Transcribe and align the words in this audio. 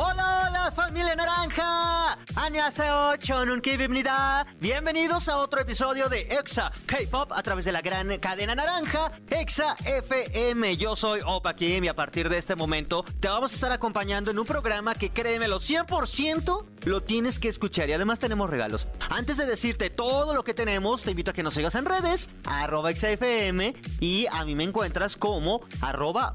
Hola, 0.00 0.46
hola 0.46 0.70
familia 0.70 1.16
naranja. 1.16 2.16
Annyeonghaseyo, 2.36 3.16
Chonun 3.16 3.60
bienvenida. 3.60 4.46
Bienvenidos 4.60 5.28
a 5.28 5.38
otro 5.38 5.60
episodio 5.60 6.08
de 6.08 6.20
Exa 6.20 6.70
K-Pop 6.86 7.32
a 7.32 7.42
través 7.42 7.64
de 7.64 7.72
la 7.72 7.80
gran 7.80 8.16
cadena 8.18 8.54
naranja 8.54 9.10
Exa 9.28 9.76
FM. 9.84 10.76
Yo 10.76 10.94
soy 10.94 11.20
Opa 11.26 11.56
Kim 11.56 11.82
y 11.82 11.88
a 11.88 11.96
partir 11.96 12.28
de 12.28 12.38
este 12.38 12.54
momento 12.54 13.04
te 13.18 13.26
vamos 13.26 13.50
a 13.50 13.54
estar 13.56 13.72
acompañando 13.72 14.30
en 14.30 14.38
un 14.38 14.46
programa 14.46 14.94
que 14.94 15.10
créemelo 15.10 15.58
100% 15.58 16.64
lo 16.88 17.02
tienes 17.02 17.38
que 17.38 17.48
escuchar 17.48 17.88
y 17.88 17.92
además 17.92 18.18
tenemos 18.18 18.50
regalos. 18.50 18.88
Antes 19.10 19.36
de 19.36 19.46
decirte 19.46 19.90
todo 19.90 20.34
lo 20.34 20.42
que 20.42 20.54
tenemos, 20.54 21.02
te 21.02 21.10
invito 21.10 21.30
a 21.30 21.34
que 21.34 21.42
nos 21.42 21.54
sigas 21.54 21.74
en 21.74 21.84
redes, 21.84 22.30
arroba 22.44 22.92
XFM 22.92 23.74
y 24.00 24.26
a 24.32 24.44
mí 24.44 24.54
me 24.54 24.64
encuentras 24.64 25.16
como 25.16 25.60
arroba 25.80 26.34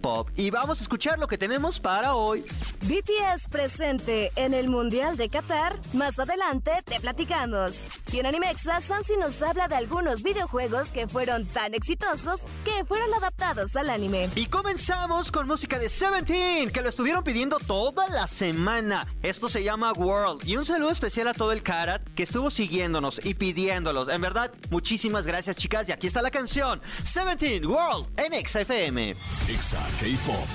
Pop. 0.00 0.30
Y 0.36 0.50
vamos 0.50 0.78
a 0.80 0.82
escuchar 0.82 1.18
lo 1.18 1.26
que 1.26 1.36
tenemos 1.36 1.80
para 1.80 2.14
hoy. 2.14 2.44
BTS 2.82 3.48
presente 3.50 4.32
en 4.36 4.54
el 4.54 4.68
Mundial 4.68 5.16
de 5.16 5.28
Qatar. 5.28 5.78
Más 5.92 6.18
adelante 6.18 6.72
te 6.84 7.00
platicamos. 7.00 7.78
Y 8.12 8.20
en 8.20 8.26
Animexa, 8.26 8.80
Sansi 8.80 9.16
nos 9.16 9.42
habla 9.42 9.68
de 9.68 9.76
algunos 9.76 10.22
videojuegos 10.22 10.90
que 10.90 11.08
fueron 11.08 11.46
tan 11.46 11.74
exitosos 11.74 12.42
que 12.64 12.84
fueron 12.84 13.12
adaptados 13.14 13.74
al 13.76 13.90
anime. 13.90 14.28
Y 14.34 14.46
comenzamos 14.46 15.32
con 15.32 15.46
música 15.46 15.78
de 15.78 15.88
Seventeen, 15.88 16.70
que 16.70 16.82
lo 16.82 16.88
estuvieron 16.88 17.24
pidiendo 17.24 17.58
toda 17.58 18.08
la 18.08 18.26
semana. 18.26 19.06
Esto 19.22 19.48
se 19.48 19.62
llama 19.62 19.79
World. 19.80 20.46
Y 20.46 20.56
un 20.56 20.66
saludo 20.66 20.90
especial 20.90 21.28
a 21.28 21.34
todo 21.34 21.52
el 21.52 21.62
Karat 21.62 22.02
que 22.14 22.24
estuvo 22.24 22.50
siguiéndonos 22.50 23.24
y 23.24 23.34
pidiéndolos. 23.34 24.08
En 24.08 24.20
verdad, 24.20 24.52
muchísimas 24.70 25.26
gracias, 25.26 25.56
chicas. 25.56 25.88
Y 25.88 25.92
aquí 25.92 26.06
está 26.06 26.22
la 26.22 26.30
canción: 26.30 26.80
Seventeen 27.04 27.64
World 27.66 28.08
en 28.18 28.46
XFM. 28.46 29.14
K-Pop. 29.14 30.46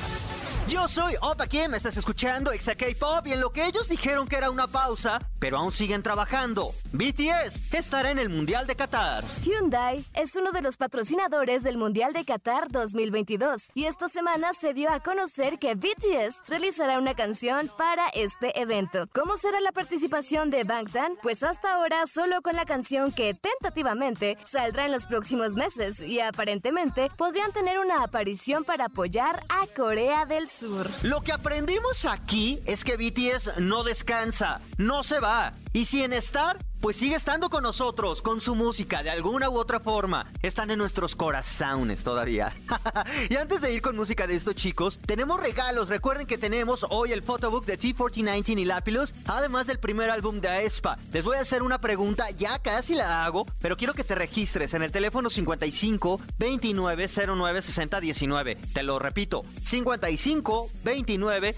Yo 0.67 0.87
soy 0.87 1.13
Opa 1.21 1.45
Kim, 1.45 1.75
estás 1.75 1.95
escuchando 1.95 2.51
Exa 2.51 2.73
K-Pop 2.73 3.27
y 3.27 3.33
en 3.33 3.39
lo 3.39 3.51
que 3.51 3.67
ellos 3.67 3.87
dijeron 3.87 4.27
que 4.27 4.35
era 4.35 4.49
una 4.49 4.65
pausa, 4.65 5.19
pero 5.37 5.59
aún 5.59 5.71
siguen 5.71 6.01
trabajando. 6.01 6.73
BTS 6.97 7.73
estará 7.73 8.09
en 8.11 8.19
el 8.19 8.29
Mundial 8.29 8.67
de 8.67 8.75
Qatar. 8.75 9.25
Hyundai 9.43 10.05
es 10.13 10.35
uno 10.37 10.53
de 10.53 10.61
los 10.61 10.77
patrocinadores 10.77 11.61
del 11.63 11.77
Mundial 11.77 12.13
de 12.13 12.23
Qatar 12.23 12.71
2022 12.71 13.69
y 13.73 13.85
esta 13.85 14.07
semana 14.07 14.53
se 14.53 14.73
dio 14.73 14.89
a 14.89 15.01
conocer 15.01 15.59
que 15.59 15.75
BTS 15.75 16.47
realizará 16.47 16.97
una 16.97 17.13
canción 17.13 17.69
para 17.77 18.07
este 18.09 18.57
evento. 18.59 19.09
¿Cómo 19.13 19.35
será 19.35 19.59
la 19.59 19.73
participación 19.73 20.49
de 20.49 20.63
Bangtan? 20.63 21.17
Pues 21.21 21.43
hasta 21.43 21.73
ahora 21.73 22.05
solo 22.05 22.41
con 22.41 22.55
la 22.55 22.65
canción 22.65 23.11
que 23.11 23.33
tentativamente 23.33 24.37
saldrá 24.43 24.85
en 24.85 24.93
los 24.93 25.05
próximos 25.05 25.55
meses 25.55 26.01
y 26.01 26.21
aparentemente 26.21 27.11
podrían 27.17 27.51
tener 27.51 27.79
una 27.79 28.03
aparición 28.03 28.63
para 28.63 28.85
apoyar 28.85 29.43
a 29.49 29.67
Corea 29.75 30.25
del 30.25 30.47
Sur. 30.47 30.89
Lo 31.03 31.21
que 31.21 31.33
aprendimos 31.33 32.05
aquí 32.05 32.61
es 32.65 32.85
que 32.85 32.95
BTS 32.95 33.59
no 33.59 33.83
descansa, 33.83 34.61
no 34.77 35.03
se 35.03 35.19
va. 35.19 35.53
Y 35.75 35.83
si 35.83 36.03
en 36.03 36.13
estar, 36.13 36.57
pues 36.79 36.95
sigue 36.95 37.17
estando 37.17 37.49
con 37.49 37.63
nosotros, 37.63 38.21
con 38.21 38.39
su 38.39 38.55
música, 38.55 39.03
de 39.03 39.09
alguna 39.09 39.49
u 39.49 39.57
otra 39.57 39.81
forma. 39.81 40.31
Están 40.41 40.71
en 40.71 40.77
nuestros 40.77 41.17
corazones 41.17 42.01
todavía. 42.01 42.55
y 43.29 43.35
antes 43.35 43.59
de 43.59 43.73
ir 43.73 43.81
con 43.81 43.97
música 43.97 44.25
de 44.25 44.35
estos 44.35 44.55
chicos, 44.55 44.99
tenemos 45.05 45.37
regalos. 45.37 45.89
Recuerden 45.89 46.27
que 46.27 46.37
tenemos 46.37 46.85
hoy 46.89 47.11
el 47.11 47.23
photobook 47.23 47.65
de 47.65 47.77
T4019 47.77 48.59
y 48.59 48.63
Lapilus, 48.63 49.13
además 49.25 49.67
del 49.67 49.79
primer 49.79 50.11
álbum 50.11 50.39
de 50.39 50.47
Aespa. 50.47 50.97
Les 51.11 51.25
voy 51.25 51.35
a 51.35 51.41
hacer 51.41 51.61
una 51.61 51.81
pregunta, 51.81 52.29
ya 52.29 52.59
casi 52.59 52.95
la 52.95 53.25
hago, 53.25 53.45
pero 53.59 53.75
quiero 53.75 53.93
que 53.93 54.05
te 54.05 54.15
registres 54.15 54.75
en 54.75 54.81
el 54.81 54.91
teléfono 54.91 55.29
55 55.29 56.21
29 56.37 57.09
09 57.35 57.61
60 57.61 57.99
19. 57.99 58.55
Te 58.55 58.83
lo 58.83 58.97
repito, 58.99 59.43
55 59.61 60.69
29 60.85 61.55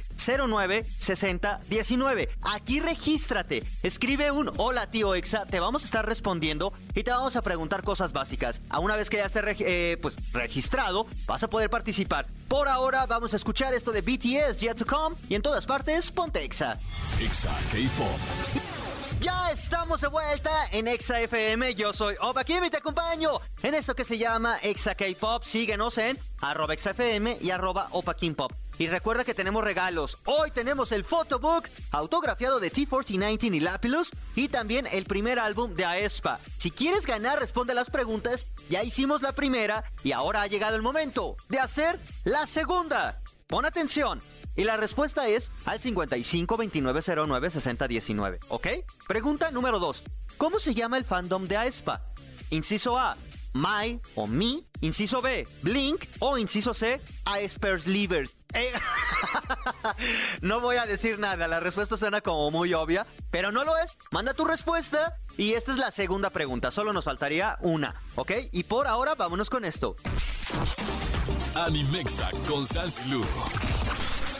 09 0.47 0.85
60 0.97 1.59
19. 1.69 2.29
Aquí 2.41 2.79
regístrate. 2.79 3.63
Escribe 3.83 4.06
un 4.15 4.49
hola 4.55 4.87
tío 4.89 5.15
Exa, 5.15 5.45
te 5.45 5.59
vamos 5.59 5.81
a 5.81 5.85
estar 5.85 6.05
respondiendo 6.05 6.71
y 6.95 7.03
te 7.03 7.11
vamos 7.11 7.35
a 7.35 7.41
preguntar 7.41 7.83
cosas 7.83 8.13
básicas. 8.13 8.61
A 8.69 8.79
una 8.79 8.95
vez 8.95 9.09
que 9.09 9.17
ya 9.17 9.25
esté 9.25 9.41
eh, 9.59 9.97
pues, 10.01 10.15
registrado, 10.31 11.05
vas 11.25 11.43
a 11.43 11.49
poder 11.49 11.69
participar. 11.69 12.25
Por 12.47 12.69
ahora 12.69 13.05
vamos 13.05 13.33
a 13.33 13.35
escuchar 13.35 13.73
esto 13.73 13.91
de 13.91 14.01
BTS 14.01 14.59
Yet 14.59 14.77
to 14.77 14.85
Come 14.85 15.15
y 15.27 15.35
en 15.35 15.41
todas 15.41 15.65
partes 15.65 16.09
ponte 16.11 16.43
Exa. 16.43 16.77
Exa 17.19 17.53
K-Pop. 17.71 18.66
Ya 19.19 19.51
estamos 19.51 20.01
de 20.01 20.07
vuelta 20.07 20.51
en 20.71 20.87
Exa 20.87 21.19
FM. 21.19 21.73
Yo 21.73 21.91
soy 21.91 22.15
Oba 22.21 22.43
Kim 22.43 22.63
y 22.63 22.69
te 22.69 22.77
acompaño 22.77 23.41
en 23.63 23.73
esto 23.73 23.95
que 23.95 24.05
se 24.05 24.17
llama 24.17 24.59
Exa 24.61 24.93
K-Pop. 24.93 25.43
Síguenos 25.43 25.97
en 25.97 26.19
arroba 26.41 26.75
y 27.41 27.49
arroba 27.49 27.87
Opa 27.91 28.13
Kim 28.15 28.35
Pop. 28.35 28.51
Y 28.77 28.87
recuerda 28.87 29.23
que 29.23 29.33
tenemos 29.33 29.63
regalos. 29.63 30.19
Hoy 30.25 30.51
tenemos 30.51 30.91
el 30.91 31.03
photobook 31.03 31.67
autografiado 31.91 32.59
de 32.59 32.71
T4019 32.71 33.55
y 33.55 33.59
Lapilus 33.59 34.11
y 34.35 34.49
también 34.49 34.85
el 34.85 35.05
primer 35.05 35.39
álbum 35.39 35.73
de 35.73 35.85
Aespa. 35.85 36.39
Si 36.59 36.69
quieres 36.69 37.07
ganar, 37.07 37.39
responde 37.39 37.73
las 37.73 37.89
preguntas. 37.89 38.45
Ya 38.69 38.83
hicimos 38.83 39.23
la 39.23 39.31
primera 39.31 39.83
y 40.03 40.11
ahora 40.11 40.43
ha 40.43 40.47
llegado 40.47 40.75
el 40.75 40.83
momento 40.83 41.37
de 41.49 41.59
hacer 41.59 41.99
la 42.23 42.45
segunda. 42.45 43.19
Pon 43.47 43.63
atención. 43.65 44.19
Y 44.57 44.65
la 44.65 44.75
respuesta 44.75 45.27
es 45.29 45.51
al 45.65 45.79
55 45.79 46.57
2909 46.57 47.49
6019, 47.49 48.39
¿ok? 48.49 48.67
Pregunta 49.07 49.51
número 49.51 49.79
2. 49.79 50.03
¿Cómo 50.37 50.59
se 50.59 50.73
llama 50.73 50.97
el 50.97 51.05
fandom 51.05 51.47
de 51.47 51.55
Aespa? 51.55 52.01
Inciso 52.49 52.97
A, 52.97 53.15
My 53.53 54.01
o 54.15 54.27
Me. 54.27 54.63
Inciso 54.81 55.21
B, 55.21 55.47
Blink. 55.61 56.03
O 56.19 56.37
inciso 56.37 56.73
C, 56.73 56.99
Aesper's 57.23 57.87
Livers. 57.87 58.35
Eh, 58.53 58.73
no 60.41 60.59
voy 60.59 60.75
a 60.75 60.85
decir 60.85 61.17
nada, 61.17 61.47
la 61.47 61.61
respuesta 61.61 61.95
suena 61.95 62.19
como 62.19 62.51
muy 62.51 62.73
obvia, 62.73 63.07
pero 63.31 63.53
no 63.53 63.63
lo 63.63 63.77
es. 63.77 63.97
Manda 64.11 64.33
tu 64.33 64.43
respuesta 64.43 65.15
y 65.37 65.53
esta 65.53 65.71
es 65.71 65.77
la 65.77 65.91
segunda 65.91 66.31
pregunta, 66.31 66.69
solo 66.69 66.91
nos 66.91 67.05
faltaría 67.05 67.57
una, 67.61 67.95
¿ok? 68.15 68.31
Y 68.51 68.63
por 68.65 68.87
ahora 68.87 69.15
vámonos 69.15 69.49
con 69.49 69.63
esto. 69.63 69.95
Animexa 71.65 72.29
con 72.47 72.67
Sansilu. 72.67 73.23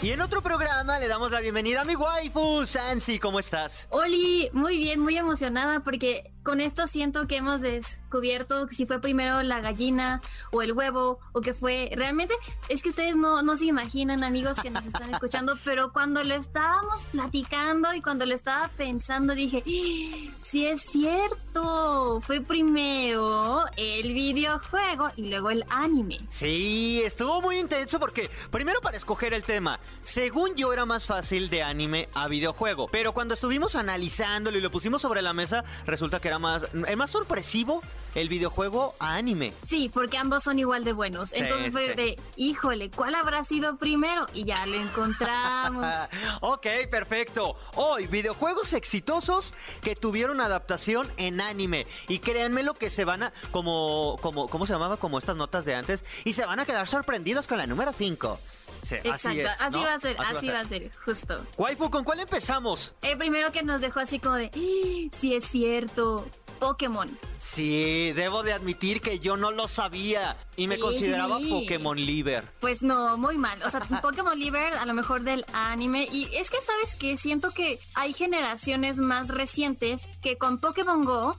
Y 0.03 0.11
en 0.11 0.21
otro 0.21 0.43
programa 0.43 0.99
le 0.99 1.07
damos 1.07 1.31
la 1.31 1.39
bienvenida 1.39 1.81
a 1.81 1.83
mi 1.85 1.95
waifu, 1.95 2.67
Sansi, 2.67 3.17
¿cómo 3.17 3.39
estás? 3.39 3.87
Oli, 3.89 4.49
muy 4.53 4.77
bien, 4.77 4.99
muy 4.99 5.17
emocionada 5.17 5.79
porque 5.79 6.31
con 6.47 6.61
esto 6.61 6.87
siento 6.87 7.27
que 7.27 7.35
hemos 7.35 7.59
descubierto 7.59 8.69
si 8.69 8.85
fue 8.85 9.01
primero 9.01 9.43
la 9.43 9.59
gallina 9.59 10.21
o 10.53 10.61
el 10.61 10.71
huevo 10.71 11.19
o 11.33 11.41
que 11.41 11.53
fue 11.53 11.91
realmente 11.93 12.33
es 12.69 12.81
que 12.81 12.87
ustedes 12.87 13.17
no, 13.17 13.41
no 13.41 13.57
se 13.57 13.65
imaginan 13.65 14.23
amigos 14.23 14.57
que 14.61 14.69
nos 14.69 14.85
están 14.85 15.13
escuchando 15.13 15.57
pero 15.65 15.91
cuando 15.91 16.23
lo 16.23 16.35
estábamos 16.35 17.01
platicando 17.11 17.93
y 17.93 18.01
cuando 18.01 18.25
lo 18.25 18.33
estaba 18.33 18.69
pensando 18.69 19.35
dije 19.35 19.57
¡Ah! 19.57 20.37
sí 20.39 20.65
es 20.65 20.83
cierto 20.83 22.21
fue 22.21 22.39
primero 22.39 23.65
el 23.75 24.13
videojuego 24.13 25.09
y 25.17 25.23
luego 25.23 25.49
el 25.49 25.65
anime 25.69 26.19
Sí, 26.29 27.01
estuvo 27.03 27.41
muy 27.41 27.59
intenso 27.59 27.99
porque 27.99 28.29
primero 28.51 28.79
para 28.79 28.95
escoger 28.95 29.33
el 29.33 29.43
tema 29.43 29.81
según 30.01 30.55
yo 30.55 30.71
era 30.71 30.85
más 30.85 31.07
fácil 31.07 31.49
de 31.49 31.61
anime 31.61 32.07
a 32.13 32.29
videojuego 32.29 32.87
pero 32.89 33.13
cuando 33.13 33.33
estuvimos 33.33 33.75
analizándolo 33.75 34.57
y 34.57 34.61
lo 34.61 34.71
pusimos 34.71 35.01
sobre 35.01 35.21
la 35.21 35.33
mesa 35.33 35.65
resulta 35.85 36.21
que 36.21 36.29
era 36.29 36.36
más, 36.39 36.67
es 36.87 36.97
más 36.97 37.11
sorpresivo 37.11 37.81
el 38.15 38.29
videojuego 38.29 38.95
a 38.99 39.15
anime. 39.15 39.53
Sí, 39.63 39.89
porque 39.93 40.17
ambos 40.17 40.43
son 40.43 40.57
igual 40.57 40.83
de 40.83 40.93
buenos. 40.93 41.31
Entonces 41.33 41.71
fue 41.71 41.93
de, 41.93 42.19
híjole, 42.35 42.89
¿cuál 42.89 43.13
habrá 43.13 43.45
sido 43.45 43.77
primero? 43.77 44.25
Y 44.33 44.45
ya 44.45 44.65
lo 44.65 44.75
encontramos. 44.75 45.85
ok, 46.41 46.65
perfecto. 46.89 47.55
Hoy, 47.75 48.07
videojuegos 48.07 48.73
exitosos 48.73 49.53
que 49.81 49.95
tuvieron 49.95 50.41
adaptación 50.41 51.07
en 51.17 51.41
anime. 51.41 51.85
Y 52.07 52.19
créanme 52.19 52.63
lo 52.63 52.73
que 52.73 52.89
se 52.89 53.05
van 53.05 53.23
a, 53.23 53.33
como, 53.51 54.17
como, 54.21 54.47
¿cómo 54.47 54.65
se 54.65 54.73
llamaba? 54.73 54.97
Como 54.97 55.19
estas 55.19 55.35
notas 55.35 55.65
de 55.65 55.75
antes. 55.75 56.03
Y 56.23 56.33
se 56.33 56.45
van 56.45 56.59
a 56.59 56.65
quedar 56.65 56.87
sorprendidos 56.87 57.45
con 57.45 57.59
la 57.59 57.67
número 57.67 57.93
5. 57.93 58.39
Sí, 58.87 58.95
Exacto, 58.95 59.27
así, 59.27 59.41
así 59.41 59.77
va 59.77 59.93
a 59.93 59.99
ser, 59.99 60.15
así, 60.17 60.47
va, 60.47 60.59
a 60.61 60.63
ser, 60.63 60.91
justo. 61.03 61.45
Waifu, 61.57 61.89
¿con 61.89 62.05
cuál 62.05 62.21
empezamos? 62.21 62.93
El 63.01 63.17
primero 63.17 63.51
que 63.51 63.61
nos 63.61 63.81
dejó 63.81 63.99
así 63.99 64.17
como 64.17 64.35
de, 64.35 64.45
¡Ah! 64.45 65.17
sí 65.19 65.35
es 65.35 65.43
cierto, 65.45 66.25
Pokémon. 66.59 67.09
Sí, 67.37 68.13
debo 68.13 68.43
de 68.43 68.53
admitir 68.53 69.01
que 69.01 69.19
yo 69.19 69.35
no 69.35 69.51
lo 69.51 69.67
sabía 69.67 70.37
y 70.55 70.67
me 70.67 70.79
consideraba 70.79 71.37
Pokémon 71.39 71.97
Liver. 71.97 72.45
Pues 72.61 72.81
no, 72.81 73.17
muy 73.17 73.37
mal. 73.37 73.61
O 73.63 73.69
sea, 73.69 73.81
Pokémon 74.01 74.39
Liver 74.39 74.73
a 74.75 74.85
lo 74.85 74.93
mejor 74.93 75.21
del 75.23 75.43
anime. 75.51 76.07
Y 76.09 76.29
es 76.33 76.49
que, 76.49 76.57
¿sabes 76.61 76.95
que 76.97 77.17
Siento 77.17 77.51
que 77.51 77.79
hay 77.93 78.13
generaciones 78.13 78.99
más 78.99 79.27
recientes 79.27 80.07
que 80.21 80.37
con 80.37 80.59
Pokémon 80.59 81.03
Go 81.03 81.35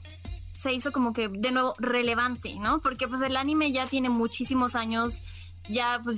se 0.51 0.73
hizo 0.73 0.91
como 0.91 1.13
que 1.13 1.29
de 1.29 1.51
nuevo 1.51 1.73
relevante, 1.79 2.53
¿no? 2.59 2.79
Porque 2.79 3.07
pues 3.07 3.21
el 3.21 3.37
anime 3.37 3.71
ya 3.71 3.87
tiene 3.87 4.09
muchísimos 4.09 4.75
años 4.75 5.19
ya 5.69 6.01
pues 6.03 6.17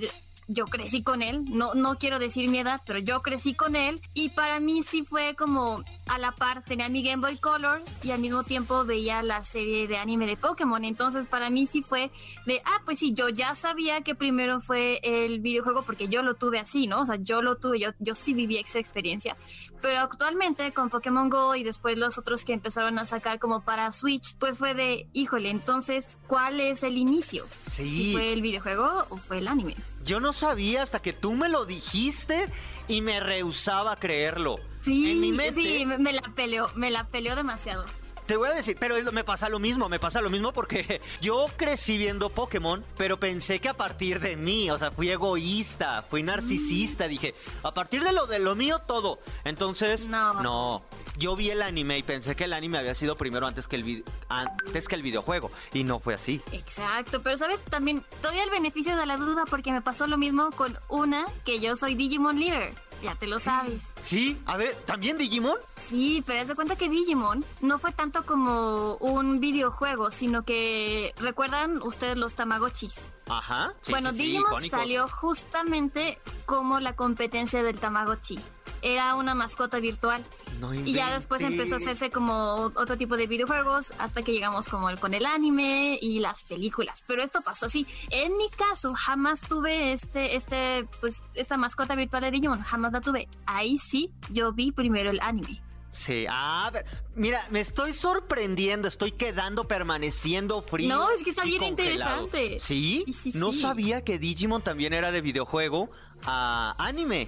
yo 0.54 0.66
crecí 0.66 1.02
con 1.02 1.22
él, 1.22 1.46
no, 1.46 1.74
no 1.74 1.98
quiero 1.98 2.20
decir 2.20 2.50
mi 2.50 2.60
edad, 2.60 2.82
pero 2.86 3.00
yo 3.00 3.22
crecí 3.22 3.54
con 3.54 3.76
él 3.76 4.02
y 4.14 4.30
para 4.30 4.60
mí 4.60 4.84
sí 4.84 5.04
fue 5.04 5.36
como 5.36 5.82
a 6.08 6.18
la 6.18 6.32
par, 6.32 6.64
tenía 6.64 6.90
mi 6.90 7.04
Game 7.04 7.22
Boy 7.26 7.38
Color 7.38 7.82
y 8.04 8.12
al 8.12 8.20
mismo 8.20 8.44
tiempo 8.44 8.84
veía 8.84 9.24
la 9.24 9.44
serie 9.44 9.88
de 9.88 9.98
anime 9.98 10.28
de 10.28 10.38
Pokémon, 10.38 10.84
entonces 10.84 11.26
para 11.26 11.50
mí 11.50 11.66
sí 11.66 11.82
fue 11.82 12.12
de, 12.46 12.62
ah, 12.66 12.82
pues 12.86 13.00
sí, 13.00 13.14
yo 13.14 13.30
ya 13.30 13.56
sabía 13.56 14.02
que 14.02 14.16
primero 14.16 14.60
fue 14.60 15.00
el 15.04 15.40
videojuego 15.40 15.84
porque 15.84 16.08
yo 16.08 16.22
lo 16.22 16.36
tuve 16.36 16.60
así, 16.60 16.88
¿no? 16.88 17.02
O 17.02 17.06
sea, 17.06 17.16
yo 17.16 17.42
lo 17.42 17.58
tuve, 17.58 17.80
yo, 17.80 17.92
yo 18.00 18.16
sí 18.16 18.34
viví 18.34 18.58
esa 18.58 18.80
experiencia, 18.80 19.38
pero 19.82 20.00
actualmente 20.00 20.74
con 20.74 20.90
Pokémon 20.90 21.30
Go 21.30 21.56
y 21.56 21.64
después 21.64 21.98
los 21.98 22.18
otros 22.18 22.44
que 22.44 22.54
empezaron 22.54 23.00
a 23.00 23.06
sacar 23.06 23.40
como 23.40 23.64
para 23.64 23.92
Switch, 23.92 24.36
pues 24.38 24.58
fue 24.58 24.74
de, 24.74 25.08
híjole, 25.14 25.50
entonces, 25.50 26.18
¿cuál 26.28 26.60
es 26.60 26.84
el 26.84 26.98
inicio? 26.98 27.46
Sí. 27.70 28.12
¿Fue 28.14 28.34
el 28.34 28.42
videojuego 28.42 29.06
o 29.10 29.18
fue 29.18 29.40
el 29.40 29.48
anime? 29.48 29.76
Yo 30.04 30.20
no 30.20 30.34
sabía 30.34 30.82
hasta 30.82 31.00
que 31.00 31.14
tú 31.14 31.34
me 31.34 31.50
lo 31.50 31.66
dijiste 31.66 32.50
y 32.88 33.02
me 33.02 33.20
rehusaba 33.20 33.94
a 33.94 33.96
creerlo. 33.96 34.60
Sí, 34.84 35.12
en 35.12 35.20
mi 35.20 35.32
mente, 35.32 35.62
sí, 35.62 35.86
me 35.86 35.98
me 35.98 36.14
la 36.14 36.22
peleó, 36.22 36.68
me 36.76 36.90
la 36.90 37.08
peleó 37.08 37.36
demasiado. 37.36 37.86
Te 38.26 38.38
voy 38.38 38.48
a 38.48 38.54
decir, 38.54 38.78
pero 38.80 38.96
es 38.96 39.04
lo- 39.04 39.12
me 39.12 39.24
pasa 39.24 39.50
lo 39.50 39.60
mismo, 39.60 39.90
me 39.90 40.00
pasa 40.00 40.22
lo 40.22 40.30
mismo 40.30 40.54
porque 40.54 41.02
yo 41.22 41.48
crecí 41.58 41.98
viendo 41.98 42.30
Pokémon, 42.30 42.84
pero 42.98 43.20
pensé 43.20 43.60
que 43.60 43.68
a 43.70 43.74
partir 43.76 44.20
de 44.22 44.36
mí, 44.38 44.72
o 44.72 44.78
sea, 44.78 44.92
fui 44.92 45.10
egoísta, 45.10 46.04
fui 46.10 46.24
narcisista, 46.24 47.08
dije, 47.08 47.36
a 47.64 47.74
partir 47.74 48.04
de 48.04 48.14
lo 48.14 48.28
de 48.28 48.40
lo 48.40 48.56
mío 48.56 48.80
todo. 48.80 49.20
Entonces, 49.44 50.08
No. 50.08 50.34
no. 50.42 50.84
Yo 51.18 51.36
vi 51.36 51.50
el 51.52 51.62
anime 51.62 51.98
y 51.98 52.04
pensé 52.04 52.36
que 52.38 52.46
el 52.46 52.54
anime 52.54 52.78
había 52.78 52.96
sido 52.96 53.16
primero 53.18 53.46
antes 53.46 53.68
que 53.68 53.76
el 53.76 54.06
antes 54.30 54.88
que 54.88 54.96
el 54.96 55.02
videojuego 55.02 55.52
y 55.74 55.84
no 55.84 56.00
fue 56.00 56.14
así. 56.14 56.42
Exacto, 56.54 57.22
pero 57.22 57.36
sabes, 57.38 57.60
también 57.66 58.04
doy 58.24 58.40
el 58.40 58.50
beneficio 58.50 58.96
de 58.96 59.06
la 59.06 59.18
duda 59.18 59.44
porque 59.50 59.74
me 59.74 59.82
pasó 59.82 60.08
lo 60.08 60.18
mismo 60.18 60.52
con 60.52 60.80
una 60.88 61.26
que 61.44 61.60
yo 61.60 61.76
soy 61.76 61.96
Digimon 61.96 62.40
Leader. 62.40 62.74
Ya 63.02 63.16
te 63.16 63.28
lo 63.28 63.40
sabes. 63.40 63.82
Sí, 64.02 64.40
a 64.46 64.58
ver, 64.58 64.76
¿también 64.86 65.18
Digimon? 65.18 65.58
Sí, 65.80 66.24
pero 66.26 66.42
haz 66.42 66.48
de 66.48 66.56
cuenta 66.56 66.76
que 66.76 66.90
Digimon 66.90 67.44
no 67.62 67.80
fue 67.80 67.92
tanto 67.92 68.26
como 68.26 68.96
un 68.98 69.40
videojuego, 69.40 70.12
sino 70.12 70.44
que 70.44 71.14
recuerdan 71.18 71.82
ustedes 71.82 72.18
los 72.18 72.34
Tamagotchis. 72.36 73.00
Ajá. 73.28 73.74
sí, 73.82 73.92
bueno, 73.92 74.12
sí, 74.12 74.18
sí, 74.18 74.24
Digimon 74.24 74.48
icónicos. 74.52 74.80
salió 74.80 75.08
justamente 75.08 76.20
como 76.46 76.80
la 76.80 76.96
competencia 76.96 77.64
del 77.64 77.80
Tamagotchi. 77.80 78.40
Era 78.82 79.16
una 79.16 79.36
mascota 79.36 79.80
virtual. 79.80 80.24
No 80.62 80.74
Y 80.74 80.94
ya 80.94 81.12
después 81.14 81.42
empezó 81.42 81.74
a 81.74 81.78
hacerse 81.78 82.10
como 82.12 82.72
otro 82.76 82.96
tipo 82.98 83.18
de 83.18 83.26
videojuegos 83.28 83.92
hasta 83.98 84.22
que 84.22 84.32
llegamos 84.32 84.68
como 84.68 84.90
el- 84.90 85.00
con 85.00 85.14
el 85.16 85.26
anime 85.26 85.98
y 86.02 86.20
las 86.20 86.44
películas. 86.44 87.04
Pero 87.08 87.24
esto 87.24 87.42
pasó 87.42 87.66
así. 87.66 87.86
En 88.12 88.38
mi 88.38 88.48
caso 88.52 88.94
jamás 88.94 89.42
tuve 89.42 89.92
este, 89.92 90.36
este, 90.36 90.86
pues 91.00 91.22
esta 91.34 91.58
mascota 91.58 91.96
virtual 91.96 92.22
de 92.22 92.32
Digimon, 92.32 92.62
jamás 92.62 92.94
la 92.94 93.02
tuve. 93.02 93.28
Ahí 93.48 93.78
sí, 93.80 94.12
yo 94.30 94.54
vi 94.54 94.72
primero 94.72 95.10
el 95.10 95.20
anime. 95.22 95.62
Sí, 95.94 96.26
a 96.30 96.70
ver, 96.72 96.86
mira, 97.16 97.46
me 97.50 97.60
estoy 97.60 97.94
sorprendiendo, 97.94 98.88
estoy 98.88 99.12
quedando, 99.12 99.66
permaneciendo 99.68 100.62
frío. 100.62 100.88
No, 100.88 101.10
es 101.10 101.22
que 101.22 101.32
está 101.32 101.44
bien 101.44 101.60
congelado. 101.60 102.28
interesante. 102.28 102.60
¿Sí? 102.62 103.04
Sí, 103.08 103.14
sí, 103.14 103.32
no 103.34 103.52
sabía 103.52 104.02
que 104.02 104.18
Digimon 104.18 104.62
también 104.62 104.94
era 104.94 105.12
de 105.12 105.20
videojuego 105.20 105.90
a 106.26 106.76
anime. 106.78 107.28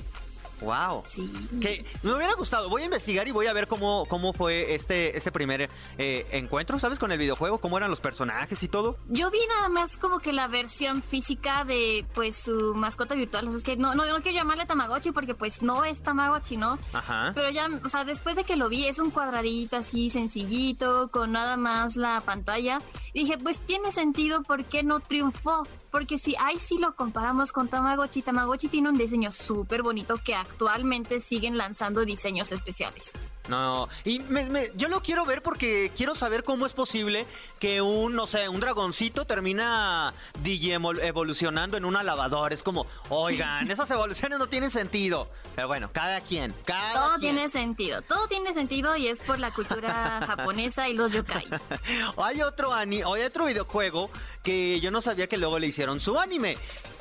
Wow. 0.63 1.03
Sí. 1.07 1.31
Que 1.61 1.85
me 2.01 2.13
hubiera 2.13 2.33
gustado. 2.33 2.69
Voy 2.69 2.83
a 2.83 2.85
investigar 2.85 3.27
y 3.27 3.31
voy 3.31 3.47
a 3.47 3.53
ver 3.53 3.67
cómo, 3.67 4.05
cómo 4.07 4.33
fue 4.33 4.73
este, 4.75 5.17
este 5.17 5.31
primer 5.31 5.69
eh, 5.97 6.27
encuentro, 6.31 6.79
¿sabes? 6.79 6.99
Con 6.99 7.11
el 7.11 7.17
videojuego, 7.17 7.59
cómo 7.59 7.77
eran 7.77 7.89
los 7.89 7.99
personajes 7.99 8.61
y 8.63 8.67
todo. 8.67 8.97
Yo 9.09 9.29
vi 9.31 9.39
nada 9.47 9.69
más 9.69 9.97
como 9.97 10.19
que 10.19 10.33
la 10.33 10.47
versión 10.47 11.01
física 11.01 11.63
de 11.65 12.05
pues 12.13 12.37
su 12.37 12.73
mascota 12.75 13.15
virtual. 13.15 13.47
O 13.47 13.51
sea, 13.51 13.57
es 13.57 13.63
que 13.63 13.77
no, 13.77 13.95
no, 13.95 14.05
no 14.05 14.21
quiero 14.21 14.37
llamarle 14.37 14.65
Tamagotchi 14.65 15.11
porque 15.11 15.35
pues 15.35 15.61
no 15.61 15.83
es 15.85 16.01
Tamagotchi, 16.01 16.57
¿no? 16.57 16.79
Ajá. 16.93 17.31
Pero 17.35 17.49
ya, 17.49 17.67
o 17.83 17.89
sea, 17.89 18.05
después 18.05 18.35
de 18.35 18.43
que 18.43 18.55
lo 18.55 18.69
vi, 18.69 18.87
es 18.87 18.99
un 18.99 19.11
cuadradito 19.11 19.77
así 19.77 20.09
sencillito, 20.09 21.09
con 21.11 21.31
nada 21.31 21.57
más 21.57 21.95
la 21.95 22.21
pantalla. 22.21 22.81
Y 23.13 23.25
dije, 23.25 23.37
pues 23.37 23.59
tiene 23.59 23.91
sentido, 23.91 24.43
¿por 24.43 24.65
qué 24.65 24.83
no 24.83 24.99
triunfó? 24.99 25.63
Porque 25.93 26.17
si 26.17 26.35
ahí 26.39 26.57
sí 26.57 26.79
lo 26.79 26.95
comparamos 26.95 27.51
con 27.51 27.69
Tamagotchi, 27.69 28.23
Tamagotchi 28.23 28.67
tiene 28.67 28.89
un 28.89 28.97
diseño 28.97 29.31
súper 29.31 29.83
bonito 29.83 30.15
que 30.25 30.33
actualmente 30.33 31.19
siguen 31.21 31.55
lanzando 31.55 32.03
diseños 32.03 32.51
especiales. 32.51 33.11
No, 33.49 33.89
y 34.05 34.19
me- 34.19 34.49
me- 34.49 34.71
yo 34.75 34.87
lo 34.87 35.01
quiero 35.01 35.25
ver 35.25 35.41
porque 35.43 35.91
quiero 35.95 36.15
saber 36.15 36.43
cómo 36.45 36.65
es 36.65 36.71
posible 36.73 37.27
que 37.59 37.81
un, 37.81 38.15
no 38.15 38.25
sé, 38.25 38.47
un 38.49 38.61
dragoncito 38.61 39.25
termina 39.25 40.13
digimol- 40.41 41.03
evolucionando 41.03 41.75
en 41.77 41.83
una 41.85 42.03
lavadora. 42.03 42.55
Es 42.55 42.63
como, 42.63 42.87
oigan, 43.09 43.69
esas 43.69 43.91
evoluciones 43.91 44.39
no 44.39 44.47
tienen 44.47 44.71
sentido. 44.71 45.29
Pero 45.55 45.67
bueno, 45.67 45.89
cada 45.91 46.21
quien, 46.21 46.55
cada 46.65 46.93
Todo 46.93 47.09
quien. 47.19 47.35
tiene 47.35 47.49
sentido, 47.49 48.01
todo 48.01 48.27
tiene 48.27 48.53
sentido 48.53 48.95
y 48.95 49.07
es 49.09 49.19
por 49.19 49.37
la 49.39 49.51
cultura 49.51 50.21
japonesa 50.25 50.87
y 50.89 50.93
los 50.93 51.11
yokais. 51.11 51.49
Hay 52.17 52.41
otro 52.41 52.73
hay 52.73 53.03
otro 53.03 53.45
videojuego 53.45 54.09
que 54.43 54.79
yo 54.79 54.91
no 54.91 55.01
sabía 55.01 55.27
que 55.27 55.37
luego 55.37 55.57
le 55.59 55.67
hicieron 55.67 55.99
su 55.99 56.19
anime. 56.19 56.57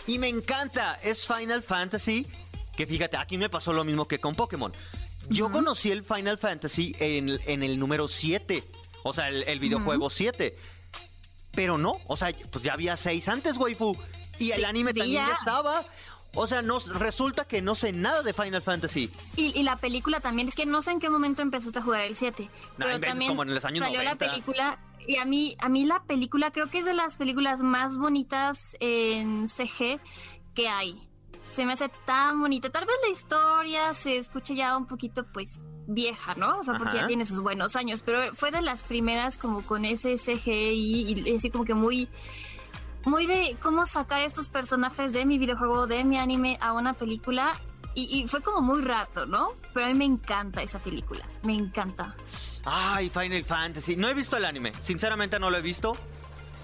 Y 0.07 0.19
me 0.19 0.29
encanta, 0.29 0.99
es 1.03 1.27
Final 1.27 1.63
Fantasy. 1.63 2.27
Que 2.77 2.87
fíjate, 2.87 3.17
aquí 3.17 3.37
me 3.37 3.49
pasó 3.51 3.73
lo 3.73 3.85
mismo 3.85 4.07
que 4.09 4.19
con 4.19 4.35
Pokémon. 4.35 4.73
Yo 5.29 5.51
conocí 5.51 5.91
el 5.91 6.03
Final 6.05 6.39
Fantasy 6.39 6.97
en, 6.99 7.39
en 7.47 7.63
el 7.63 7.79
número 7.79 8.09
7. 8.09 8.65
O 9.05 9.13
sea, 9.13 9.29
el, 9.29 9.43
el 9.45 9.59
videojuego 9.59 10.09
7. 10.11 10.57
Pero 11.53 11.77
no, 11.77 11.99
o 12.07 12.17
sea, 12.17 12.33
pues 12.51 12.65
ya 12.65 12.73
había 12.73 12.97
6 12.97 13.29
antes, 13.29 13.57
waifu. 13.59 13.97
Y 14.39 14.53
el 14.53 14.65
anime 14.65 14.93
sí, 14.93 15.01
también 15.01 15.23
ya 15.23 15.29
ya. 15.29 15.35
estaba. 15.35 15.85
O 16.35 16.47
sea, 16.47 16.63
no, 16.63 16.79
resulta 16.95 17.45
que 17.45 17.61
no 17.61 17.75
sé 17.75 17.93
nada 17.93 18.23
de 18.23 18.33
Final 18.33 18.63
Fantasy. 18.63 19.11
Y, 19.37 19.59
y 19.59 19.63
la 19.63 19.77
película 19.77 20.21
también, 20.21 20.49
es 20.49 20.55
que 20.55 20.65
no 20.65 20.81
sé 20.81 20.93
en 20.93 21.01
qué 21.01 21.11
momento 21.11 21.43
empezaste 21.43 21.79
a 21.79 21.83
jugar 21.83 22.03
el 22.03 22.17
7, 22.17 22.49
No, 22.79 22.87
pero 22.87 23.01
también 23.01 23.29
como 23.31 23.43
en 23.43 23.55
los 23.55 23.65
años 23.65 23.85
salió 23.85 24.03
90. 24.03 24.25
la 24.27 24.31
película 24.33 24.79
y 25.07 25.17
a 25.17 25.25
mí, 25.25 25.57
a 25.61 25.69
mí 25.69 25.85
la 25.85 26.03
película 26.05 26.51
creo 26.51 26.71
que 26.71 26.79
es 26.79 26.85
de 26.85 26.95
las 26.95 27.17
películas 27.17 27.61
más 27.61 27.97
bonitas 27.97 28.77
en 28.81 29.49
CG 29.49 30.01
que 30.55 30.69
hay. 30.69 31.09
Se 31.51 31.67
me 31.67 31.75
hace 31.75 31.91
tan 32.07 32.41
bonita. 32.41 32.71
Tal 32.71 32.87
vez 32.87 32.97
la 33.05 33.11
historia 33.11 33.93
se 33.95 34.17
escuche 34.17 34.55
ya 34.55 34.77
un 34.77 34.87
poquito 34.87 35.27
pues 35.35 35.59
vieja, 35.87 36.35
¿no? 36.37 36.61
O 36.61 36.65
sea, 36.65 36.79
porque 36.79 36.93
Ajá. 36.97 37.03
ya 37.03 37.07
tiene 37.09 37.27
sus 37.27 37.41
buenos 37.41 37.77
años, 37.77 38.01
pero 38.05 38.33
fue 38.35 38.51
de 38.53 38.63
las 38.63 38.85
primeras 38.85 39.37
como 39.37 39.63
con 39.63 39.85
ese 39.85 40.17
CGI 40.17 41.25
y 41.27 41.37
así 41.37 41.51
como 41.51 41.65
que 41.65 41.75
muy 41.75 42.09
muy 43.05 43.27
de 43.27 43.57
cómo 43.63 43.87
sacar 43.87 44.23
estos 44.23 44.49
personajes 44.49 45.13
de 45.13 45.25
mi 45.25 45.39
videojuego, 45.39 45.87
de 45.87 46.05
mi 46.05 46.19
anime 46.19 46.59
a 46.61 46.73
una 46.73 46.93
película. 46.93 47.53
Y, 47.95 48.05
y 48.23 48.27
fue 48.29 48.41
como 48.41 48.63
muy 48.63 48.81
raro, 48.83 49.27
¿no? 49.27 49.51
Pero 49.75 49.87
a 49.87 49.89
mí 49.91 49.95
me 49.95 50.07
encanta 50.07 50.63
esa 50.63 50.79
película. 50.79 51.27
Me 51.45 51.55
encanta. 51.55 52.15
Ay, 52.65 53.11
Final 53.11 53.45
Fantasy. 53.45 53.97
No 53.97 54.09
he 54.09 54.15
visto 54.15 54.37
el 54.37 54.45
anime. 54.47 54.73
Sinceramente 54.81 55.39
no 55.39 55.51
lo 55.51 55.59
he 55.59 55.63
visto. 55.63 55.93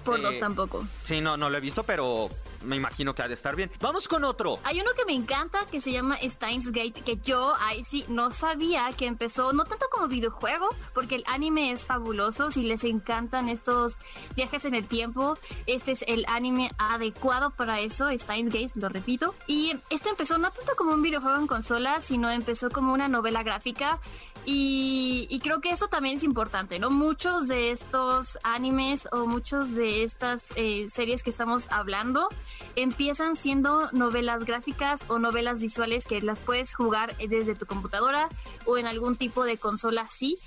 Por 0.03 0.19
Eh, 0.19 0.23
dos 0.23 0.39
tampoco. 0.39 0.85
Sí, 1.03 1.21
no, 1.21 1.37
no 1.37 1.49
lo 1.51 1.57
he 1.57 1.61
visto, 1.61 1.83
pero 1.83 2.29
me 2.63 2.75
imagino 2.75 3.13
que 3.15 3.21
ha 3.21 3.27
de 3.27 3.33
estar 3.33 3.55
bien. 3.55 3.71
Vamos 3.79 4.07
con 4.07 4.23
otro. 4.23 4.59
Hay 4.63 4.79
uno 4.79 4.91
que 4.95 5.05
me 5.05 5.13
encanta 5.13 5.65
que 5.71 5.81
se 5.81 5.91
llama 5.91 6.17
Steins 6.21 6.71
Gate, 6.71 7.01
que 7.03 7.17
yo 7.17 7.55
ahí 7.59 7.83
sí 7.83 8.05
no 8.07 8.31
sabía 8.31 8.89
que 8.95 9.05
empezó, 9.05 9.53
no 9.53 9.65
tanto 9.65 9.87
como 9.91 10.07
videojuego, 10.07 10.69
porque 10.93 11.15
el 11.15 11.23
anime 11.27 11.71
es 11.71 11.85
fabuloso, 11.85 12.51
si 12.51 12.63
les 12.63 12.83
encantan 12.83 13.49
estos 13.49 13.97
viajes 14.35 14.65
en 14.65 14.75
el 14.75 14.87
tiempo, 14.87 15.37
este 15.65 15.91
es 15.91 16.03
el 16.07 16.25
anime 16.27 16.71
adecuado 16.77 17.51
para 17.51 17.79
eso, 17.79 18.09
Steins 18.17 18.53
Gate, 18.53 18.71
lo 18.75 18.89
repito. 18.89 19.35
Y 19.47 19.75
esto 19.89 20.09
empezó 20.09 20.37
no 20.37 20.51
tanto 20.51 20.73
como 20.75 20.93
un 20.93 21.01
videojuego 21.01 21.37
en 21.37 21.47
consola, 21.47 22.01
sino 22.01 22.29
empezó 22.29 22.69
como 22.69 22.93
una 22.93 23.07
novela 23.07 23.43
gráfica. 23.43 23.99
Y, 24.45 25.27
y 25.29 25.39
creo 25.39 25.59
que 25.59 25.71
eso 25.71 25.89
también 25.89 26.17
es 26.17 26.23
importante, 26.23 26.79
¿no? 26.79 26.89
Muchos 26.89 27.47
de 27.47 27.71
estos 27.71 28.39
animes 28.43 29.07
o 29.11 29.25
muchos 29.25 29.75
de 29.75 30.03
estas 30.03 30.47
eh, 30.55 30.87
series 30.89 31.23
que 31.23 31.29
estamos 31.29 31.67
hablando 31.69 32.29
empiezan 32.75 33.35
siendo 33.35 33.91
novelas 33.91 34.45
gráficas 34.45 35.01
o 35.07 35.19
novelas 35.19 35.61
visuales 35.61 36.05
que 36.05 36.21
las 36.21 36.39
puedes 36.39 36.73
jugar 36.73 37.15
desde 37.17 37.55
tu 37.55 37.65
computadora 37.65 38.29
o 38.65 38.77
en 38.77 38.87
algún 38.87 39.15
tipo 39.15 39.43
de 39.43 39.57
consola, 39.57 40.07
sí. 40.07 40.37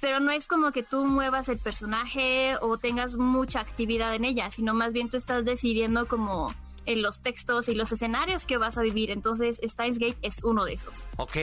Pero 0.00 0.18
no 0.18 0.30
es 0.30 0.46
como 0.46 0.72
que 0.72 0.82
tú 0.82 1.04
muevas 1.04 1.48
el 1.48 1.58
personaje 1.58 2.56
o 2.62 2.78
tengas 2.78 3.16
mucha 3.16 3.60
actividad 3.60 4.14
en 4.14 4.24
ella, 4.24 4.50
sino 4.50 4.72
más 4.72 4.92
bien 4.92 5.10
tú 5.10 5.18
estás 5.18 5.44
decidiendo 5.44 6.08
como 6.08 6.54
en 6.86 7.02
los 7.02 7.20
textos 7.20 7.68
y 7.68 7.74
los 7.74 7.92
escenarios 7.92 8.46
que 8.46 8.56
vas 8.56 8.78
a 8.78 8.82
vivir. 8.82 9.10
Entonces, 9.10 9.60
Steins 9.62 9.98
Gate 9.98 10.18
es 10.22 10.42
uno 10.42 10.64
de 10.64 10.74
esos. 10.74 10.94
Ok, 11.16 11.36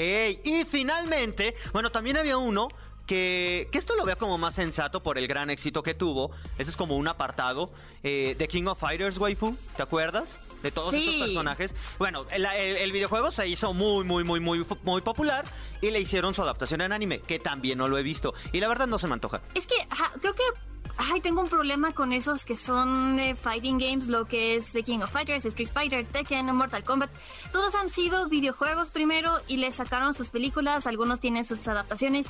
y 0.44 0.66
finalmente, 0.66 1.56
bueno, 1.74 1.92
también 1.92 2.18
había 2.18 2.38
uno 2.38 2.70
que, 3.08 3.68
que 3.72 3.78
esto 3.80 3.96
lo 3.96 4.06
veo 4.06 4.18
como 4.18 4.38
más 4.38 4.54
sensato 4.56 5.02
por 5.02 5.18
el 5.18 5.28
gran 5.28 5.50
éxito 5.50 5.82
que 5.82 5.94
tuvo. 5.96 6.30
Este 6.60 6.70
es 6.70 6.78
como 6.78 6.96
un 6.98 7.08
apartado 7.08 7.72
eh, 8.04 8.36
de 8.38 8.48
King 8.48 8.66
of 8.66 8.80
Fighters, 8.80 9.18
waifu, 9.18 9.56
¿te 9.76 9.82
acuerdas? 9.82 10.40
De 10.62 10.72
todos 10.72 10.92
Sí. 10.92 11.06
estos 11.08 11.28
personajes. 11.28 11.76
Bueno, 12.00 12.26
el, 12.32 12.46
el- 12.46 12.78
el 12.78 12.92
videojuego 12.92 13.32
se 13.32 13.48
hizo 13.48 13.74
muy, 13.74 14.04
muy, 14.04 14.24
muy, 14.24 14.40
muy, 14.40 14.66
muy 14.84 15.02
popular 15.02 15.46
y 15.82 15.92
le 15.92 16.00
hicieron 16.00 16.34
su 16.34 16.42
adaptación 16.42 16.82
en 16.82 16.92
anime, 16.92 17.20
que 17.20 17.40
también 17.40 17.78
no 17.78 17.88
lo 17.88 17.98
he 17.98 18.04
visto. 18.04 18.34
Y 18.52 18.60
la 18.60 18.68
verdad 18.68 18.88
no 18.88 18.98
se 19.00 19.08
me 19.08 19.14
antoja. 19.14 19.42
Es 19.54 19.66
que 19.68 19.76
creo 20.20 20.34
que 20.34 20.44
ay, 20.98 21.22
tengo 21.22 21.42
un 21.42 21.50
problema 21.50 21.94
con 21.94 22.14
esos 22.14 22.46
que 22.46 22.56
son 22.56 23.20
eh, 23.20 23.36
fighting 23.36 23.78
games, 23.78 24.08
lo 24.08 24.26
que 24.26 24.56
es 24.56 24.72
The 24.72 24.84
King 24.84 25.00
of 25.00 25.12
Fighters, 25.12 25.46
Street 25.46 25.70
Fighter, 25.72 26.06
Tekken, 26.06 26.46
Mortal 26.56 26.84
Kombat. 26.84 27.10
Todos 27.52 27.76
han 27.76 27.90
sido 27.90 28.28
videojuegos 28.28 28.92
primero 28.92 29.40
y 29.48 29.58
le 29.58 29.72
sacaron 29.72 30.14
sus 30.14 30.30
películas, 30.30 30.88
algunos 30.88 31.20
tienen 31.20 31.46
sus 31.46 31.68
adaptaciones 31.68 32.28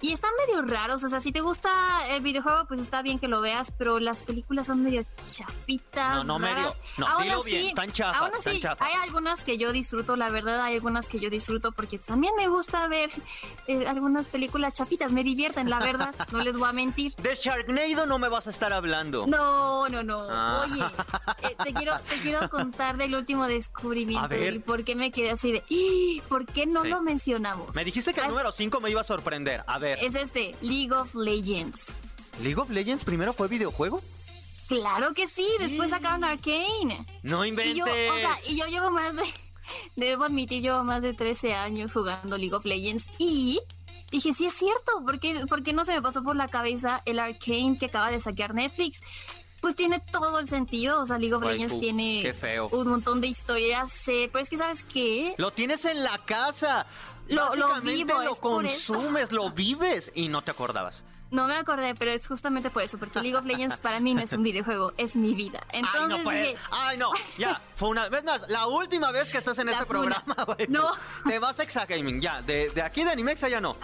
y 0.00 0.12
están 0.12 0.30
medio 0.46 0.62
raros. 0.62 1.02
O 1.04 1.08
sea, 1.08 1.20
si 1.20 1.32
te 1.32 1.40
gusta 1.40 1.70
el 2.08 2.22
videojuego, 2.22 2.66
pues 2.66 2.80
está 2.80 3.02
bien 3.02 3.18
que 3.18 3.28
lo 3.28 3.40
veas, 3.40 3.72
pero 3.76 3.98
las 3.98 4.20
películas 4.20 4.66
son 4.66 4.82
medio 4.82 5.04
chafitas. 5.30 6.16
No, 6.16 6.24
no 6.24 6.38
medio. 6.38 6.74
No, 6.98 7.06
aún 7.06 7.22
dilo 7.24 7.40
así, 7.40 7.50
bien, 7.50 7.74
tan 7.74 7.92
chafas, 7.92 8.20
aún 8.20 8.30
tan 8.30 8.40
así, 8.40 8.60
chafas. 8.60 8.88
hay 8.88 8.94
algunas 9.02 9.42
que 9.44 9.56
yo 9.56 9.72
disfruto, 9.72 10.16
la 10.16 10.30
verdad, 10.30 10.60
hay 10.62 10.74
algunas 10.74 11.06
que 11.06 11.18
yo 11.18 11.30
disfruto 11.30 11.72
porque 11.72 11.98
también 11.98 12.34
me 12.36 12.48
gusta 12.48 12.86
ver 12.88 13.10
eh, 13.66 13.86
algunas 13.86 14.26
películas 14.26 14.74
chafitas, 14.74 15.10
me 15.12 15.24
divierten, 15.24 15.70
la 15.70 15.78
verdad, 15.78 16.14
no 16.32 16.40
les 16.40 16.56
voy 16.56 16.68
a 16.68 16.72
mentir. 16.72 17.14
De 17.16 17.34
Sharknado 17.34 18.06
no 18.10 18.18
me 18.18 18.28
vas 18.28 18.46
a 18.46 18.50
estar 18.50 18.72
hablando. 18.72 19.26
No, 19.26 19.88
no, 19.88 20.02
no. 20.02 20.26
Ah. 20.28 20.66
Oye, 20.70 20.82
eh, 21.48 21.56
te, 21.64 21.72
quiero, 21.72 21.98
te 22.00 22.16
quiero 22.16 22.50
contar 22.50 22.96
del 22.98 23.14
último 23.14 23.46
descubrimiento 23.46 24.34
y 24.36 24.58
por 24.58 24.84
qué 24.84 24.94
me 24.96 25.10
quedé 25.10 25.30
así 25.30 25.52
de. 25.52 25.62
"¡Ih! 25.70 26.20
¿Por 26.28 26.44
qué 26.44 26.66
no 26.66 26.82
Sí. 26.82 26.88
lo 26.88 27.00
mencionamos? 27.02 27.74
Me 27.74 27.84
dijiste 27.84 28.12
que 28.12 28.20
el 28.20 28.28
número 28.28 28.50
5 28.52 28.80
me 28.80 28.90
iba 28.90 29.00
a 29.00 29.04
sorprender. 29.04 29.62
A 29.66 29.78
ver, 29.78 29.98
Es 30.02 30.14
este, 30.14 30.54
League 30.60 30.92
of 30.92 31.14
Legends. 31.14 31.86
¿League 32.42 32.60
of 32.60 32.68
Legends 32.70 33.04
primero 33.04 33.32
fue 33.32 33.46
videojuego? 33.48 34.02
Claro 34.68 35.14
que 35.14 35.26
sí, 35.28 35.46
después 35.58 35.90
sacaron 35.90 36.24
Arcane. 36.24 37.04
No 37.22 37.44
Y 37.44 37.48
inventes. 37.48 37.76
yo, 37.76 37.84
o 37.84 37.86
sea, 38.16 38.36
y 38.48 38.56
yo 38.58 38.66
llevo 38.66 38.90
más 38.90 39.14
de. 39.16 39.22
Debo 39.96 40.24
admitir, 40.24 40.62
llevo 40.62 40.82
más 40.82 41.00
de 41.02 41.12
13 41.14 41.54
años 41.54 41.92
jugando 41.92 42.36
League 42.36 42.54
of 42.54 42.64
Legends 42.64 43.04
y. 43.18 43.60
Dije, 44.10 44.32
sí 44.34 44.46
es 44.46 44.54
cierto, 44.54 45.02
porque 45.06 45.44
porque 45.48 45.72
no 45.72 45.84
se 45.84 45.92
me 45.92 46.02
pasó 46.02 46.22
por 46.22 46.36
la 46.36 46.48
cabeza 46.48 47.02
el 47.04 47.18
Arcane 47.18 47.76
que 47.78 47.86
acaba 47.86 48.10
de 48.10 48.20
saquear 48.20 48.54
Netflix? 48.54 49.00
Pues 49.60 49.76
tiene 49.76 50.00
todo 50.00 50.38
el 50.38 50.48
sentido, 50.48 51.02
o 51.02 51.06
sea, 51.06 51.18
League 51.18 51.34
of 51.34 51.42
Legends 51.42 51.78
tiene 51.80 52.22
qué 52.22 52.32
feo. 52.32 52.68
un 52.68 52.88
montón 52.88 53.20
de 53.20 53.26
historias, 53.26 53.92
eh, 54.08 54.30
pero 54.32 54.42
es 54.42 54.48
que 54.48 54.56
¿sabes 54.56 54.84
qué? 54.84 55.34
Lo 55.36 55.52
tienes 55.52 55.84
en 55.84 56.02
la 56.02 56.18
casa. 56.24 56.86
Lo- 57.30 57.54
lo 57.56 57.80
vivo, 57.80 58.22
lo 58.22 58.32
es 58.32 58.38
por 58.38 58.66
eso. 58.66 58.92
consumes, 58.94 59.32
lo 59.32 59.50
vives 59.52 60.12
y 60.14 60.28
no 60.28 60.42
te 60.42 60.50
acordabas. 60.50 61.02
No 61.30 61.46
me 61.46 61.54
acordé, 61.54 61.94
pero 61.94 62.10
es 62.10 62.26
justamente 62.26 62.70
por 62.70 62.82
eso, 62.82 62.98
porque 62.98 63.20
League 63.20 63.36
of 63.36 63.44
Legends 63.44 63.76
para 63.76 64.00
mí 64.00 64.14
no 64.14 64.20
es 64.20 64.32
un 64.32 64.42
videojuego, 64.42 64.92
es 64.96 65.14
mi 65.14 65.32
vida. 65.32 65.60
Entonces 65.72 66.00
Ay, 66.02 66.08
no 66.24 66.30
dije, 66.30 66.56
Ay, 66.72 66.98
no. 66.98 67.12
Ya, 67.38 67.62
fue 67.76 67.88
una 67.90 68.08
vez 68.08 68.24
más. 68.24 68.48
La 68.48 68.66
última 68.66 69.12
vez 69.12 69.30
que 69.30 69.38
estás 69.38 69.56
en 69.60 69.66
La 69.66 69.72
este 69.74 69.84
funa. 69.84 70.24
programa, 70.24 70.44
güey. 70.56 70.66
No. 70.68 70.90
Te 71.24 71.38
vas 71.38 71.60
a 71.60 71.62
Exagaming. 71.62 72.20
Ya, 72.20 72.42
de, 72.42 72.70
de 72.70 72.82
aquí 72.82 73.04
de 73.04 73.12
Animexa 73.12 73.48
ya 73.48 73.60
no. 73.60 73.76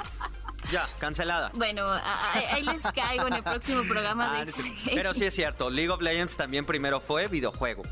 Ya, 0.73 0.89
cancelada. 0.99 1.53
bueno, 1.55 1.89
ahí 1.93 2.65
les 2.65 2.83
caigo 2.83 3.29
en 3.29 3.35
el 3.35 3.43
próximo 3.45 3.85
programa 3.85 4.33
Ah, 4.33 4.37
de. 4.45 4.51
Exagame. 4.51 4.81
Pero 4.93 5.15
sí 5.15 5.25
es 5.25 5.33
cierto, 5.37 5.71
League 5.71 5.91
of 5.91 6.03
Legends 6.03 6.37
también 6.37 6.67
primero 6.67 7.01
fue 7.01 7.29
videojuego. 7.29 7.85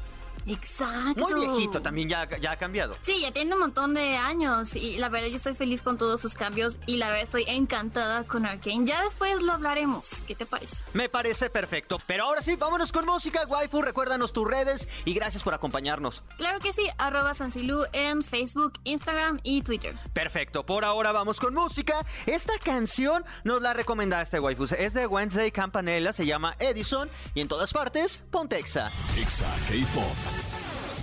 Exacto. 0.46 1.28
Muy 1.28 1.46
viejito, 1.46 1.80
también 1.80 2.08
ya, 2.08 2.28
ya 2.38 2.52
ha 2.52 2.56
cambiado. 2.56 2.96
Sí, 3.00 3.20
ya 3.20 3.32
tiene 3.32 3.54
un 3.54 3.60
montón 3.60 3.94
de 3.94 4.16
años 4.16 4.76
y 4.76 4.96
la 4.96 5.08
verdad 5.08 5.28
yo 5.28 5.36
estoy 5.36 5.54
feliz 5.54 5.82
con 5.82 5.98
todos 5.98 6.20
sus 6.20 6.34
cambios 6.34 6.78
y 6.86 6.96
la 6.96 7.08
verdad 7.08 7.22
estoy 7.22 7.44
encantada 7.48 8.24
con 8.24 8.46
Arkane. 8.46 8.86
Ya 8.86 9.02
después 9.02 9.42
lo 9.42 9.52
hablaremos. 9.52 10.10
¿Qué 10.26 10.34
te 10.34 10.46
parece? 10.46 10.76
Me 10.92 11.08
parece 11.08 11.50
perfecto. 11.50 11.98
Pero 12.06 12.24
ahora 12.24 12.42
sí, 12.42 12.56
vámonos 12.56 12.92
con 12.92 13.06
música, 13.06 13.44
waifu. 13.46 13.82
Recuérdanos 13.82 14.32
tus 14.32 14.46
redes 14.46 14.88
y 15.04 15.14
gracias 15.14 15.42
por 15.42 15.54
acompañarnos. 15.54 16.22
Claro 16.36 16.58
que 16.58 16.72
sí, 16.72 16.86
arroba 16.98 17.34
Sansilu 17.34 17.84
en 17.92 18.22
Facebook, 18.22 18.80
Instagram 18.84 19.40
y 19.42 19.62
Twitter. 19.62 19.96
Perfecto, 20.12 20.64
por 20.66 20.84
ahora 20.84 21.12
vamos 21.12 21.40
con 21.40 21.54
música. 21.54 22.04
Esta 22.26 22.58
canción 22.58 23.24
nos 23.44 23.62
la 23.62 23.72
recomendaste, 23.72 24.40
waifus. 24.40 24.72
Es 24.72 24.94
de 24.94 25.06
Wednesday 25.06 25.50
Campanella, 25.50 26.12
se 26.12 26.26
llama 26.26 26.56
Edison 26.58 27.08
y 27.34 27.40
en 27.40 27.48
todas 27.48 27.72
partes, 27.72 28.22
Pontexa. 28.30 28.90
Exa 29.18 29.46
K-Pop. 29.68 30.33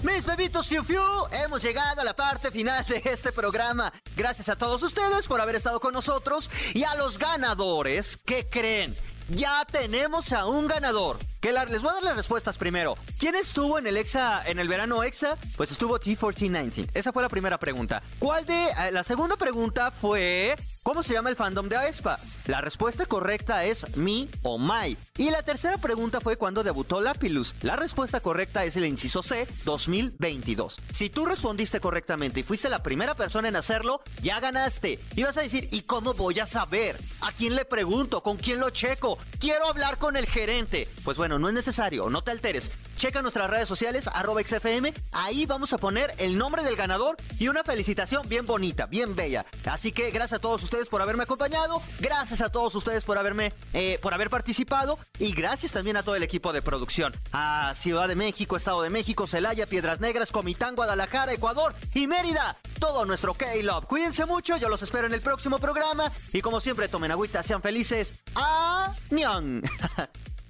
Mis 0.04 0.26
bebitos 0.26 0.68
Fiu 0.68 0.84
Fiu, 0.84 1.02
hemos 1.32 1.62
llegado 1.62 2.02
a 2.02 2.04
la 2.04 2.16
parte 2.16 2.50
final 2.50 2.84
de 2.86 3.02
este 3.06 3.32
programa. 3.32 3.94
Gracias 4.16 4.50
a 4.50 4.56
todos 4.56 4.82
ustedes 4.82 5.28
por 5.28 5.40
haber 5.42 5.56
estado 5.56 5.80
con 5.80 5.94
nosotros 5.94 6.50
y 6.74 6.84
a 6.84 6.96
los 6.96 7.20
ganadores 7.20 8.18
que 8.26 8.48
creen. 8.50 8.96
Ya 9.30 9.64
tenemos 9.72 10.34
a 10.34 10.46
un 10.48 10.68
ganador. 10.68 11.18
Que 11.40 11.52
la- 11.52 11.66
les 11.66 11.82
voy 11.82 11.92
a 11.92 11.94
dar 11.96 12.04
las 12.04 12.16
respuestas 12.18 12.58
primero. 12.58 12.98
¿Quién 13.20 13.36
estuvo 13.36 13.78
en 13.80 13.88
el 13.88 13.96
Exa, 13.98 14.44
en 14.46 14.60
el 14.60 14.68
verano 14.68 15.04
Exa? 15.04 15.38
Pues 15.56 15.72
estuvo 15.72 16.00
T1419. 16.00 16.90
Esa 16.94 17.14
fue 17.14 17.22
la 17.24 17.30
primera 17.30 17.58
pregunta. 17.58 18.02
¿Cuál 18.20 18.46
de? 18.46 18.66
eh, 18.70 18.92
la 18.92 19.04
segunda 19.04 19.38
pregunta 19.38 19.92
fue 19.92 20.56
¿Cómo 20.84 21.04
se 21.04 21.14
llama 21.14 21.30
el 21.30 21.36
fandom 21.36 21.70
de 21.70 21.78
aespa? 21.78 22.18
La 22.48 22.60
respuesta 22.60 23.06
correcta 23.06 23.66
es 23.66 23.96
Mi 23.98 24.28
o 24.42 24.58
My. 24.58 24.98
Y 25.16 25.30
la 25.30 25.44
tercera 25.44 25.78
pregunta 25.78 26.20
fue 26.22 26.38
cuándo 26.38 26.64
debutó 26.64 27.02
Lapilus. 27.02 27.54
La 27.62 27.76
respuesta 27.76 28.20
correcta 28.20 28.66
es 28.66 28.76
el 28.78 28.88
inciso 28.88 29.22
C, 29.22 29.48
2022. 29.64 30.80
Si 30.92 31.12
tú 31.12 31.28
respondiste 31.28 31.80
correctamente 31.80 32.40
y 32.40 32.44
fuiste 32.44 32.68
la 32.68 32.82
primera 32.82 33.14
persona 33.14 33.48
en 33.48 33.58
hacerlo, 33.58 34.02
ya 34.24 34.40
ganaste. 34.40 35.00
Y 35.16 35.22
vas 35.22 35.38
a 35.38 35.44
decir, 35.44 35.70
¿y 35.72 35.84
cómo 35.84 36.16
voy 36.16 36.40
a 36.40 36.48
saber? 36.48 36.98
¿A 37.22 37.32
quién 37.32 37.56
le 37.56 37.64
pregunto? 37.64 38.24
¿Con 38.24 38.38
quién 38.38 38.60
lo 38.60 38.72
checo? 38.72 39.20
Quiero 39.40 39.68
hablar 39.68 40.00
con 40.00 40.18
el 40.18 40.26
gerente. 40.26 40.90
Pues 41.04 41.16
bueno, 41.16 41.38
no 41.38 41.48
es 41.48 41.54
necesario, 41.54 42.10
no 42.10 42.24
te 42.24 42.32
alteres. 42.32 42.72
Checa 42.98 43.22
nuestras 43.22 43.52
redes 43.52 43.68
sociales, 43.68 44.08
arroba 44.08 44.42
XFM. 44.42 44.96
Ahí 45.12 45.46
vamos 45.46 45.74
a 45.74 45.78
poner 45.78 46.16
el 46.18 46.40
nombre 46.40 46.64
del 46.64 46.76
ganador 46.76 47.18
y 47.38 47.50
una 47.50 47.64
felicitación 47.64 48.28
bien 48.28 48.48
bonita, 48.48 48.88
bien 48.88 49.16
bella. 49.16 49.46
Así 49.66 49.92
que 49.92 50.10
gracias 50.10 50.40
a 50.40 50.42
todos 50.42 50.64
ustedes 50.72 50.88
por 50.88 51.02
haberme 51.02 51.24
acompañado. 51.24 51.82
Gracias 52.00 52.40
a 52.40 52.50
todos 52.50 52.74
ustedes 52.76 53.04
por 53.04 53.18
haberme, 53.18 53.52
eh, 53.74 54.00
por 54.02 54.14
haber 54.14 54.30
participado. 54.30 54.98
Y 55.20 55.34
gracias 55.34 55.74
también 55.74 55.98
a 55.98 56.04
todo 56.04 56.16
el 56.16 56.24
equipo 56.24 56.54
de 56.54 56.62
producción. 56.62 57.14
A 57.34 57.74
Ciudad 57.76 58.08
de 58.08 58.16
México, 58.16 58.56
Estado 58.56 58.82
de 58.82 58.90
México, 58.90 59.28
Celaya, 59.28 59.66
Piedras 59.66 60.00
Negras, 60.00 60.32
Comitán, 60.32 60.76
Guadalajara, 60.76 61.34
Ecuador 61.34 61.76
y 61.94 62.08
Mérida. 62.08 62.58
Todo 62.80 63.04
nuestro 63.04 63.34
K-Love. 63.34 63.86
Cuídense 63.86 64.26
mucho, 64.26 64.56
yo 64.56 64.70
los 64.70 64.82
espero 64.82 65.08
en 65.08 65.14
el 65.14 65.20
próximo 65.20 65.60
programa. 65.60 66.10
Y 66.32 66.40
como 66.42 66.62
siempre, 66.62 66.88
tomen 66.88 67.12
agüita, 67.12 67.44
sean 67.44 67.62
felices. 67.62 68.16
¡Añón! 68.34 69.64